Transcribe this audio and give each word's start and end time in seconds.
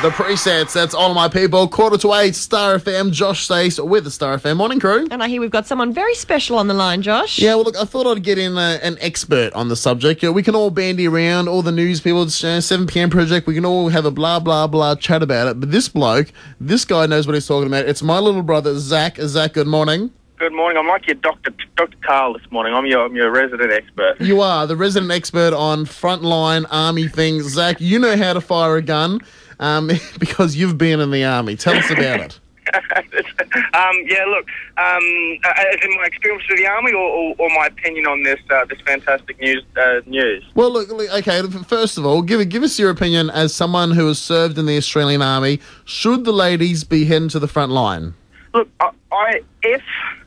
The 0.00 0.10
presets, 0.10 0.72
that's 0.72 0.94
all 0.94 1.12
my 1.12 1.26
people. 1.26 1.66
Quarter 1.66 1.98
to 1.98 2.14
eight, 2.14 2.36
Star 2.36 2.78
FM, 2.78 3.10
Josh 3.10 3.46
Stace 3.46 3.80
with 3.80 4.04
the 4.04 4.12
Star 4.12 4.38
FM 4.38 4.56
morning 4.56 4.78
crew. 4.78 5.08
And 5.10 5.24
I 5.24 5.26
hear 5.26 5.40
we've 5.40 5.50
got 5.50 5.66
someone 5.66 5.92
very 5.92 6.14
special 6.14 6.56
on 6.56 6.68
the 6.68 6.74
line, 6.74 7.02
Josh. 7.02 7.40
Yeah, 7.40 7.56
well, 7.56 7.64
look, 7.64 7.76
I 7.76 7.84
thought 7.84 8.06
I'd 8.06 8.22
get 8.22 8.38
in 8.38 8.56
uh, 8.56 8.78
an 8.80 8.96
expert 9.00 9.52
on 9.54 9.66
the 9.70 9.74
subject. 9.74 10.22
You 10.22 10.28
know, 10.28 10.34
we 10.34 10.44
can 10.44 10.54
all 10.54 10.70
bandy 10.70 11.08
around, 11.08 11.48
all 11.48 11.62
the 11.62 11.72
news 11.72 12.00
people, 12.00 12.22
it's 12.22 12.44
uh, 12.44 12.60
7 12.60 12.86
p.m. 12.86 13.10
project, 13.10 13.48
we 13.48 13.54
can 13.54 13.64
all 13.64 13.88
have 13.88 14.04
a 14.04 14.12
blah, 14.12 14.38
blah, 14.38 14.68
blah 14.68 14.94
chat 14.94 15.20
about 15.20 15.48
it. 15.48 15.58
But 15.58 15.72
this 15.72 15.88
bloke, 15.88 16.30
this 16.60 16.84
guy 16.84 17.06
knows 17.06 17.26
what 17.26 17.34
he's 17.34 17.48
talking 17.48 17.66
about. 17.66 17.86
It's 17.86 18.00
my 18.00 18.20
little 18.20 18.42
brother, 18.42 18.78
Zac. 18.78 19.16
Zac, 19.16 19.54
good 19.54 19.66
morning. 19.66 20.12
Good 20.38 20.52
morning. 20.52 20.78
I'm 20.78 20.86
like 20.86 21.08
your 21.08 21.16
Dr. 21.16 21.52
Dr. 21.74 21.96
Karl 22.00 22.34
this 22.34 22.48
morning. 22.52 22.72
I'm 22.72 22.86
your, 22.86 23.06
I'm 23.06 23.16
your 23.16 23.32
resident 23.32 23.72
expert. 23.72 24.20
You 24.20 24.40
are 24.40 24.68
the 24.68 24.76
resident 24.76 25.10
expert 25.10 25.52
on 25.52 25.84
frontline 25.84 26.64
army 26.70 27.08
things. 27.08 27.54
Zac, 27.54 27.80
you 27.80 27.98
know 27.98 28.16
how 28.16 28.34
to 28.34 28.40
fire 28.40 28.76
a 28.76 28.82
gun 28.82 29.20
um, 29.58 29.90
because 30.20 30.54
you've 30.54 30.78
been 30.78 31.00
in 31.00 31.10
the 31.10 31.24
army. 31.24 31.56
Tell 31.56 31.74
us 31.74 31.90
about 31.90 32.20
it. 32.20 32.40
um, 32.74 33.96
yeah, 34.06 34.24
look, 34.28 34.46
um, 34.76 35.02
uh, 35.44 35.54
as 35.56 35.80
in 35.82 35.96
my 35.96 36.04
experience 36.04 36.44
with 36.48 36.58
the 36.58 36.66
army, 36.66 36.92
or, 36.92 36.98
or, 36.98 37.34
or 37.38 37.48
my 37.50 37.66
opinion 37.66 38.06
on 38.06 38.22
this 38.22 38.38
uh, 38.50 38.64
this 38.66 38.78
fantastic 38.82 39.40
news 39.40 39.64
uh, 39.76 40.00
news. 40.06 40.44
Well, 40.54 40.70
look, 40.70 40.88
look, 40.90 41.10
okay. 41.10 41.42
First 41.66 41.98
of 41.98 42.04
all, 42.04 42.20
give 42.22 42.46
give 42.48 42.62
us 42.62 42.78
your 42.78 42.90
opinion 42.90 43.30
as 43.30 43.54
someone 43.54 43.92
who 43.92 44.06
has 44.06 44.20
served 44.20 44.58
in 44.58 44.66
the 44.66 44.76
Australian 44.76 45.22
Army. 45.22 45.60
Should 45.84 46.24
the 46.24 46.32
ladies 46.32 46.84
be 46.84 47.06
heading 47.06 47.30
to 47.30 47.38
the 47.38 47.48
front 47.48 47.72
line? 47.72 48.14
Look, 48.54 48.68
I, 48.80 48.90
I 49.12 49.40
if 49.62 49.82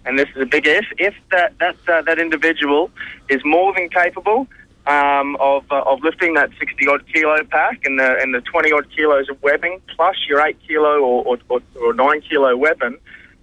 and 0.06 0.18
this 0.18 0.30
is 0.36 0.42
a 0.42 0.46
big 0.46 0.68
if, 0.68 0.86
if 0.98 1.16
that 1.32 1.58
that 1.60 1.76
uh, 1.88 2.02
that 2.04 2.20
individual 2.20 2.92
is 3.30 3.42
more 3.44 3.74
than 3.74 3.90
capable 3.90 4.48
um, 4.88 5.36
of 5.40 5.64
uh, 5.72 5.82
of 5.86 6.02
lifting 6.02 6.34
that 6.36 6.50
sixty 6.60 6.88
odd 6.88 7.04
kilo 7.12 7.44
pack 7.46 7.82
and 7.86 8.00
the 8.00 8.18
and 8.22 8.34
the 8.34 8.42
twenty 8.42 8.72
odd 8.72 8.88
kilos 8.96 9.30
of 9.30 9.42
webbing 9.42 9.82
plus 9.96 10.16
your 10.28 10.40
eight 10.46 10.58
kilo 10.68 11.00
or 11.00 11.24
or, 11.26 11.38
or, 11.50 11.62
or 11.82 11.94
nine 11.94 12.22
kilo 12.22 12.56
weapon. 12.56 12.98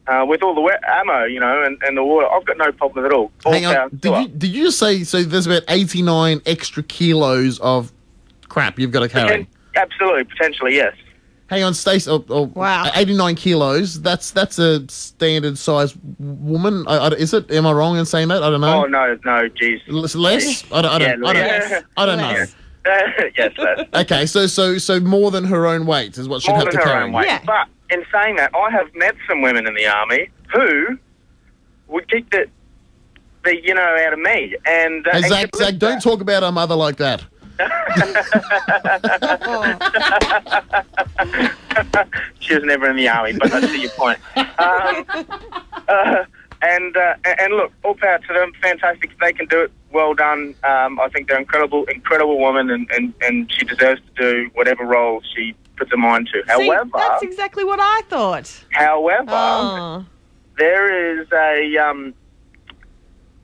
Uh, 0.06 0.24
with 0.24 0.42
all 0.42 0.54
the 0.54 0.60
wet 0.62 0.80
ammo, 0.88 1.24
you 1.24 1.38
know, 1.38 1.62
and, 1.64 1.76
and 1.82 1.94
the 1.94 2.02
water, 2.02 2.26
I've 2.26 2.46
got 2.46 2.56
no 2.56 2.72
problem 2.72 3.04
at 3.04 3.12
all. 3.12 3.30
all 3.44 3.52
Hang 3.52 3.66
on, 3.66 3.90
did 3.94 4.16
you, 4.16 4.28
did 4.28 4.50
you 4.52 4.70
say 4.70 5.04
so? 5.04 5.22
There's 5.22 5.46
about 5.46 5.64
eighty 5.68 6.00
nine 6.00 6.40
extra 6.46 6.82
kilos 6.82 7.58
of 7.58 7.92
crap 8.48 8.78
you've 8.78 8.90
got 8.90 9.00
to 9.00 9.10
carry. 9.10 9.46
Absolutely, 9.76 10.24
potentially, 10.24 10.74
yes. 10.76 10.94
Hang 11.48 11.64
on, 11.64 11.72
Stacey. 11.72 12.10
Oh, 12.10 12.24
oh, 12.28 12.42
wow, 12.54 12.90
eighty-nine 12.94 13.34
kilos. 13.34 14.00
That's 14.02 14.30
that's 14.32 14.58
a 14.58 14.86
standard 14.88 15.56
size 15.56 15.96
woman. 16.18 16.84
I, 16.86 16.96
I, 16.96 17.08
is 17.12 17.32
it? 17.32 17.50
Am 17.50 17.66
I 17.66 17.72
wrong 17.72 17.96
in 17.96 18.04
saying 18.04 18.28
that? 18.28 18.42
I 18.42 18.50
don't 18.50 18.60
know. 18.60 18.84
Oh 18.84 18.86
no, 18.86 19.18
no, 19.24 19.48
geez. 19.48 19.80
Less? 19.88 20.64
I 20.70 20.82
don't. 20.82 20.92
I 20.92 20.98
don't. 20.98 21.22
Yeah, 21.22 21.28
I 21.28 21.32
don't, 21.32 21.70
yeah. 21.70 21.80
I 21.96 22.06
don't 22.06 22.18
know. 22.18 22.44
yes, 23.36 23.52
less. 23.56 23.80
Okay, 23.94 24.26
so 24.26 24.46
so 24.46 24.76
so 24.76 25.00
more 25.00 25.30
than 25.30 25.44
her 25.44 25.66
own 25.66 25.86
weight 25.86 26.18
is 26.18 26.28
what 26.28 26.42
she'd 26.42 26.50
more 26.50 26.60
have 26.60 26.70
to 26.70 26.76
her 26.76 26.84
carry. 26.84 27.04
Own 27.04 27.12
weight. 27.12 27.26
Yeah. 27.26 27.42
But 27.46 27.68
in 27.90 28.04
saying 28.12 28.36
that, 28.36 28.54
I 28.54 28.70
have 28.70 28.94
met 28.94 29.14
some 29.26 29.40
women 29.40 29.66
in 29.66 29.74
the 29.74 29.86
army 29.86 30.28
who 30.52 30.98
would 31.88 32.08
kick 32.10 32.30
the, 32.30 32.46
the 33.44 33.56
you 33.62 33.72
know 33.72 33.96
out 34.06 34.12
of 34.12 34.18
me. 34.18 34.54
And, 34.66 35.06
uh, 35.06 35.12
hey, 35.12 35.18
and 35.18 35.26
Zac, 35.26 35.56
Zac, 35.56 35.76
don't 35.78 36.02
talk 36.02 36.20
about 36.20 36.42
our 36.42 36.52
mother 36.52 36.76
like 36.76 36.96
that. 36.98 37.24
she 42.40 42.54
was 42.54 42.64
never 42.64 42.88
in 42.90 42.96
the 42.96 43.08
army, 43.08 43.34
but 43.38 43.52
I 43.52 43.60
see 43.66 43.82
your 43.82 43.90
point. 43.92 44.18
Um, 44.36 45.06
uh, 45.88 46.24
and 46.62 46.96
uh, 46.96 47.14
and 47.24 47.54
look, 47.54 47.72
all 47.84 47.94
power 47.94 48.18
to 48.18 48.32
them. 48.32 48.52
Fantastic. 48.60 49.12
If 49.12 49.18
they 49.18 49.32
can 49.32 49.46
do 49.46 49.62
it, 49.62 49.72
well 49.92 50.14
done. 50.14 50.54
Um, 50.64 50.98
I 51.00 51.08
think 51.12 51.28
they're 51.28 51.38
incredible, 51.38 51.84
incredible 51.84 52.38
woman, 52.38 52.70
and, 52.70 52.88
and, 52.90 53.14
and 53.22 53.50
she 53.52 53.64
deserves 53.64 54.00
to 54.16 54.22
do 54.22 54.50
whatever 54.54 54.84
role 54.84 55.22
she 55.34 55.54
puts 55.76 55.90
her 55.92 55.96
mind 55.96 56.28
to. 56.32 56.42
See, 56.56 56.66
However, 56.68 56.90
that's 56.94 57.22
exactly 57.22 57.64
what 57.64 57.78
I 57.80 58.02
thought. 58.08 58.64
however, 58.70 59.26
Oh. 59.30 60.04
there 60.56 61.20
is 61.20 61.28
a 61.32 61.76
um, 61.78 62.14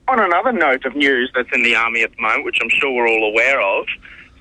on 0.07 0.19
another 0.19 0.51
note 0.51 0.85
of 0.85 0.95
news 0.95 1.31
that's 1.35 1.49
in 1.53 1.63
the 1.63 1.75
army 1.75 2.03
at 2.03 2.11
the 2.15 2.21
moment, 2.21 2.45
which 2.45 2.59
I'm 2.61 2.69
sure 2.79 2.91
we're 2.91 3.07
all 3.07 3.31
aware 3.31 3.61
of. 3.61 3.85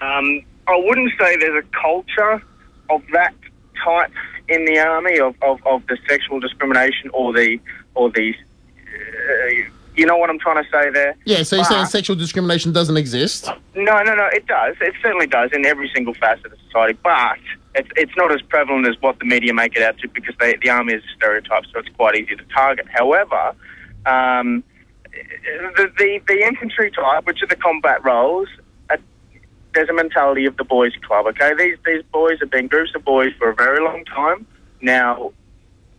Um, 0.00 0.42
I 0.66 0.76
wouldn't 0.76 1.12
say 1.18 1.36
there's 1.36 1.64
a 1.64 1.80
culture 1.80 2.42
of 2.90 3.02
that 3.12 3.34
type 3.82 4.12
in 4.48 4.64
the 4.66 4.78
army 4.78 5.18
of, 5.18 5.34
of, 5.42 5.64
of 5.66 5.86
the 5.86 5.96
sexual 6.08 6.40
discrimination 6.40 7.10
or 7.12 7.32
the 7.32 7.58
or 7.94 8.10
the 8.10 8.34
uh, 8.34 9.70
you 9.96 10.06
know 10.06 10.16
what 10.16 10.28
I'm 10.28 10.38
trying 10.38 10.62
to 10.62 10.70
say 10.70 10.90
there. 10.90 11.16
Yeah, 11.24 11.42
so 11.44 11.56
you're 11.56 11.64
saying 11.64 11.86
sexual 11.86 12.16
discrimination 12.16 12.72
doesn't 12.72 12.96
exist? 12.96 13.48
No, 13.74 14.02
no, 14.02 14.14
no. 14.14 14.28
It 14.32 14.46
does. 14.46 14.74
It 14.80 14.94
certainly 15.00 15.28
does 15.28 15.50
in 15.52 15.64
every 15.64 15.88
single 15.94 16.14
facet 16.14 16.46
of 16.46 16.58
society. 16.66 16.98
But 17.02 17.38
it's 17.74 17.88
it's 17.96 18.12
not 18.16 18.32
as 18.32 18.42
prevalent 18.42 18.88
as 18.88 19.00
what 19.00 19.18
the 19.20 19.24
media 19.24 19.54
make 19.54 19.76
it 19.76 19.82
out 19.82 19.98
to 19.98 20.08
because 20.08 20.34
they, 20.40 20.56
the 20.56 20.70
army 20.70 20.94
is 20.94 21.04
a 21.04 21.16
stereotype, 21.16 21.64
so 21.72 21.78
it's 21.78 21.88
quite 21.90 22.16
easy 22.16 22.34
to 22.34 22.44
target. 22.54 22.86
However, 22.90 23.54
um, 24.04 24.64
the, 25.76 25.92
the 25.98 26.20
the 26.26 26.42
infantry 26.42 26.90
type, 26.90 27.26
which 27.26 27.42
are 27.42 27.46
the 27.46 27.56
combat 27.56 28.04
roles, 28.04 28.48
uh, 28.90 28.96
there's 29.74 29.88
a 29.88 29.92
mentality 29.92 30.46
of 30.46 30.56
the 30.56 30.64
boys' 30.64 30.92
club. 31.06 31.26
Okay, 31.26 31.52
these 31.56 31.76
these 31.84 32.02
boys 32.12 32.38
have 32.40 32.50
been 32.50 32.66
groups 32.66 32.92
of 32.94 33.04
boys 33.04 33.32
for 33.38 33.50
a 33.50 33.54
very 33.54 33.82
long 33.82 34.04
time 34.04 34.46
now. 34.80 35.32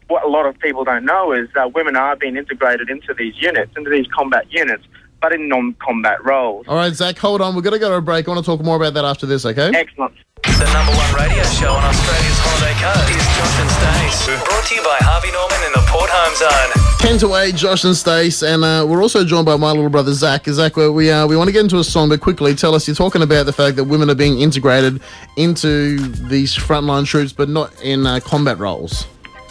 What 0.07 0.23
a 0.23 0.27
lot 0.27 0.45
of 0.45 0.59
people 0.59 0.83
don't 0.83 1.03
know 1.03 1.31
is 1.31 1.49
that 1.55 1.73
women 1.73 1.95
are 1.95 2.15
being 2.15 2.37
integrated 2.37 2.91
into 2.91 3.15
these 3.15 3.33
units, 3.41 3.71
into 3.75 3.89
these 3.89 4.05
combat 4.15 4.45
units, 4.51 4.83
but 5.19 5.33
in 5.33 5.49
non-combat 5.49 6.23
roles. 6.23 6.67
All 6.67 6.75
right, 6.75 6.93
Zac, 6.93 7.17
hold 7.17 7.41
on. 7.41 7.55
We're 7.55 7.63
going 7.63 7.73
to 7.73 7.79
go 7.79 7.89
to 7.89 7.95
a 7.95 8.01
break. 8.01 8.27
I 8.27 8.31
want 8.31 8.45
to 8.45 8.51
talk 8.51 8.63
more 8.63 8.75
about 8.75 8.93
that 8.93 9.03
after 9.03 9.25
this, 9.25 9.47
okay? 9.47 9.71
Excellent. 9.73 10.13
The 10.43 10.69
number 10.71 10.91
one 10.93 11.15
radio 11.15 11.41
show 11.57 11.73
on 11.73 11.83
Australia's 11.83 12.37
holiday 12.37 12.77
coast 12.77 13.09
is 13.09 13.24
Josh 13.24 13.24
and 13.65 13.71
Stace. 13.71 14.25
Brought 14.43 14.65
to 14.65 14.75
you 14.75 14.83
by 14.83 14.97
Harvey 15.01 15.31
Norman 15.31 15.61
in 15.65 15.71
the 15.73 15.83
Port 15.87 16.09
Home 16.11 16.35
Zone. 16.35 16.99
10 16.99 17.19
to 17.19 17.35
8, 17.35 17.55
Josh 17.55 17.83
and 17.83 17.95
Stace, 17.95 18.43
and 18.43 18.63
uh, 18.63 18.85
we're 18.87 19.01
also 19.01 19.23
joined 19.23 19.45
by 19.45 19.55
my 19.55 19.71
little 19.71 19.89
brother 19.89 20.13
Zac. 20.13 20.45
Zac, 20.45 20.75
we, 20.75 20.89
we, 20.89 21.11
uh, 21.11 21.25
we 21.27 21.35
want 21.35 21.47
to 21.47 21.51
get 21.51 21.61
into 21.61 21.77
a 21.77 21.83
song, 21.83 22.09
but 22.09 22.21
quickly 22.21 22.53
tell 22.55 22.75
us, 22.75 22.87
you're 22.87 22.95
talking 22.95 23.21
about 23.21 23.45
the 23.45 23.53
fact 23.53 23.75
that 23.77 23.85
women 23.85 24.09
are 24.09 24.15
being 24.15 24.39
integrated 24.39 25.01
into 25.37 25.97
these 26.27 26.55
frontline 26.55 27.05
troops, 27.05 27.33
but 27.33 27.49
not 27.49 27.73
in 27.81 28.05
uh, 28.05 28.19
combat 28.19 28.57
roles. 28.57 29.07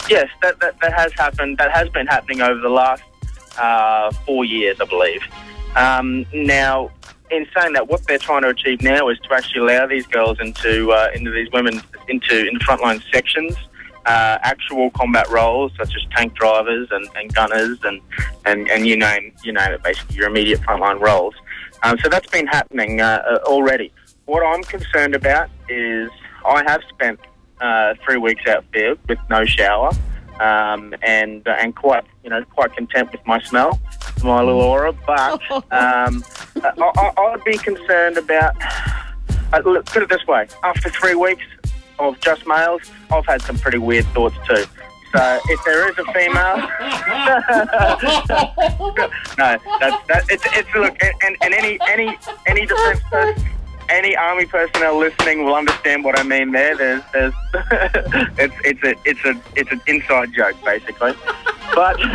Yes, 0.09 0.29
that, 0.41 0.59
that, 0.59 0.79
that 0.81 0.93
has 0.93 1.11
happened. 1.13 1.57
That 1.57 1.71
has 1.71 1.89
been 1.89 2.07
happening 2.07 2.41
over 2.41 2.59
the 2.59 2.69
last 2.69 3.03
uh, 3.57 4.11
four 4.25 4.45
years, 4.45 4.79
I 4.79 4.85
believe. 4.85 5.23
Um, 5.75 6.25
now, 6.33 6.91
in 7.31 7.47
saying 7.57 7.73
that, 7.73 7.87
what 7.87 8.05
they're 8.05 8.17
trying 8.17 8.43
to 8.43 8.49
achieve 8.49 8.81
now 8.81 9.09
is 9.09 9.19
to 9.19 9.33
actually 9.33 9.61
allow 9.61 9.87
these 9.87 10.05
girls 10.07 10.39
into 10.39 10.91
uh, 10.91 11.09
into 11.15 11.31
these 11.31 11.51
women 11.51 11.81
into 12.07 12.47
into 12.47 12.59
frontline 12.63 13.01
sections, 13.11 13.55
uh, 14.05 14.37
actual 14.41 14.89
combat 14.91 15.27
roles 15.29 15.71
such 15.77 15.95
as 15.95 16.01
tank 16.15 16.33
drivers 16.35 16.87
and, 16.91 17.07
and 17.15 17.33
gunners 17.33 17.79
and, 17.83 18.01
and, 18.45 18.69
and 18.69 18.85
you 18.87 18.95
name 18.95 19.33
you 19.43 19.51
name 19.51 19.71
it, 19.71 19.83
basically 19.83 20.15
your 20.15 20.27
immediate 20.27 20.61
frontline 20.61 20.99
roles. 20.99 21.33
Um, 21.83 21.97
so 22.03 22.09
that's 22.09 22.29
been 22.29 22.47
happening 22.47 23.01
uh, 23.01 23.21
uh, 23.27 23.39
already. 23.45 23.91
What 24.25 24.41
I'm 24.41 24.63
concerned 24.63 25.15
about 25.15 25.49
is 25.69 26.09
I 26.45 26.63
have 26.67 26.81
spent 26.89 27.19
uh, 27.61 27.95
three 28.03 28.17
weeks 28.17 28.47
out 28.47 28.65
there 28.73 28.95
with 29.07 29.19
no 29.29 29.45
shower, 29.45 29.91
um, 30.39 30.93
and 31.01 31.47
uh, 31.47 31.55
and 31.59 31.75
quite 31.75 32.05
you 32.23 32.29
know 32.29 32.43
quite 32.45 32.75
content 32.75 33.11
with 33.11 33.25
my 33.25 33.41
smell, 33.43 33.79
my 34.23 34.41
little 34.41 34.61
aura. 34.61 34.93
But 34.93 35.41
um, 35.51 36.23
I, 36.61 36.71
I, 36.77 37.11
I'd 37.17 37.43
be 37.43 37.57
concerned 37.57 38.17
about. 38.17 38.55
Uh, 39.53 39.61
look, 39.63 39.85
put 39.85 40.01
it 40.01 40.09
this 40.09 40.25
way: 40.27 40.47
after 40.63 40.89
three 40.89 41.15
weeks 41.15 41.43
of 41.99 42.19
just 42.19 42.45
males, 42.47 42.81
I've 43.11 43.25
had 43.25 43.41
some 43.41 43.57
pretty 43.57 43.77
weird 43.77 44.05
thoughts 44.07 44.35
too. 44.47 44.65
So 45.15 45.39
if 45.45 45.63
there 45.63 45.89
is 45.89 45.97
a 45.97 46.03
female, 46.11 46.57
no, 49.37 49.57
that's 49.79 50.07
that. 50.07 50.25
It's, 50.29 50.43
it's 50.47 50.75
look, 50.75 50.97
and, 51.01 51.37
and 51.41 51.53
any 51.53 51.79
any 51.87 52.17
any 52.47 52.65
defence 52.65 52.99
person, 53.09 53.49
any 53.87 54.15
army 54.17 54.45
personnel 54.45 54.97
listening 54.97 55.45
will 55.45 55.55
understand 55.55 56.03
what 56.03 56.19
I 56.19 56.23
mean. 56.23 56.51
There, 56.51 56.75
there's 56.75 57.03
there's 57.13 57.33
it's 58.37 58.55
it's 58.65 58.83
a 58.83 58.95
it's 59.05 59.23
a 59.23 59.41
it's 59.55 59.71
an 59.71 59.81
inside 59.87 60.33
joke 60.33 60.55
basically, 60.65 61.13
but. 61.73 61.97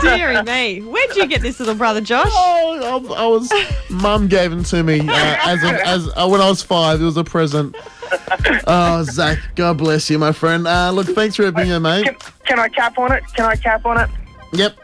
Deary 0.00 0.42
me. 0.44 0.80
Where'd 0.80 1.14
you 1.14 1.26
get 1.26 1.42
this 1.42 1.60
little 1.60 1.74
brother, 1.74 2.00
Josh? 2.00 2.26
Oh, 2.30 3.12
I, 3.12 3.22
I 3.22 3.26
was. 3.26 3.52
Mum 3.90 4.28
gave 4.28 4.50
them 4.50 4.64
to 4.64 4.82
me 4.82 5.00
uh, 5.00 5.36
as, 5.44 5.62
a, 5.62 5.86
as 5.86 6.08
uh, 6.16 6.26
when 6.26 6.40
I 6.40 6.48
was 6.48 6.62
five. 6.62 7.02
It 7.02 7.04
was 7.04 7.18
a 7.18 7.24
present. 7.24 7.76
Oh, 8.66 9.02
Zac, 9.04 9.38
God 9.54 9.78
bless 9.78 10.08
you, 10.10 10.18
my 10.18 10.32
friend. 10.32 10.66
Uh, 10.66 10.90
look, 10.90 11.06
thanks 11.08 11.36
for 11.36 11.50
being 11.50 11.68
here, 11.68 11.80
mate. 11.80 12.04
Can, 12.04 12.16
can 12.44 12.58
I 12.58 12.68
cap 12.68 12.98
on 12.98 13.12
it? 13.12 13.22
Can 13.34 13.46
I 13.46 13.56
cap 13.56 13.84
on 13.84 14.00
it? 14.00 14.10
Yep. 14.52 14.76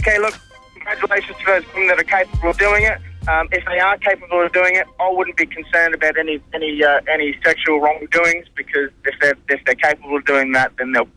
Okay, 0.00 0.18
look, 0.18 0.34
congratulations 0.74 1.36
to 1.38 1.44
those 1.46 1.74
women 1.74 1.88
that 1.88 2.00
are 2.00 2.04
capable 2.04 2.50
of 2.50 2.58
doing 2.58 2.84
it. 2.84 2.98
Um, 3.28 3.48
if 3.50 3.64
they 3.66 3.80
are 3.80 3.98
capable 3.98 4.44
of 4.44 4.52
doing 4.52 4.76
it, 4.76 4.86
I 5.00 5.10
wouldn't 5.10 5.36
be 5.36 5.46
concerned 5.46 5.94
about 5.94 6.16
any 6.16 6.40
any 6.54 6.82
uh, 6.82 7.00
any 7.08 7.36
sexual 7.44 7.80
wrongdoings 7.80 8.46
because 8.54 8.90
if 9.04 9.18
they're 9.20 9.36
if 9.48 9.64
they're 9.64 9.74
capable 9.74 10.16
of 10.16 10.24
doing 10.24 10.52
that, 10.52 10.72
then 10.78 10.92
they'll 10.92 11.08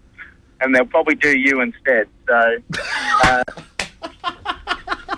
and 0.61 0.73
they'll 0.73 0.85
probably 0.85 1.15
do 1.15 1.37
you 1.37 1.61
instead. 1.61 2.07
So, 2.27 2.57
uh, 3.23 3.43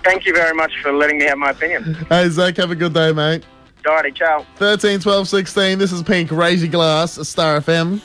thank 0.04 0.26
you 0.26 0.34
very 0.34 0.54
much 0.54 0.72
for 0.82 0.92
letting 0.92 1.18
me 1.18 1.24
have 1.24 1.38
my 1.38 1.50
opinion. 1.50 1.94
Hey, 2.08 2.28
Zac, 2.28 2.56
have 2.58 2.70
a 2.70 2.76
good 2.76 2.92
day, 2.92 3.12
mate. 3.12 3.44
Alrighty, 3.84 4.14
ciao. 4.14 4.46
13, 4.56 5.00
12, 5.00 5.28
16. 5.28 5.78
This 5.78 5.92
is 5.92 6.02
Pink, 6.02 6.30
Raise 6.30 6.62
Your 6.62 6.70
Glass, 6.70 7.14
Star 7.28 7.60
FM. 7.60 8.00